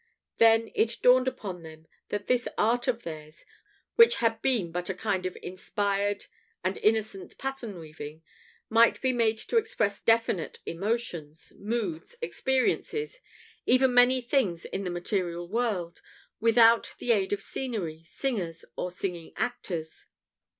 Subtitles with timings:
[0.37, 3.45] Then it dawned upon them that this art of theirs,
[3.97, 6.25] which had been but a kind of inspired
[6.63, 8.23] and innocent pattern weaving,
[8.67, 13.19] might be made to express definite emotions, moods, experiences,
[13.67, 16.01] even many things in the material world,
[16.39, 20.07] without the aid of scenery, singers, or singing actors.